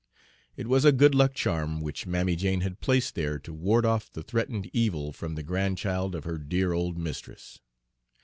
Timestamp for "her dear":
6.23-6.73